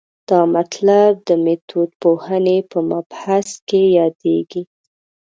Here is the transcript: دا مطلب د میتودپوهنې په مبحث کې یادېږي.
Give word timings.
دا 0.29 0.39
مطلب 0.55 1.11
د 1.27 1.29
میتودپوهنې 1.43 2.57
په 2.71 2.77
مبحث 2.91 3.47
کې 3.67 3.81
یادېږي. 3.99 4.63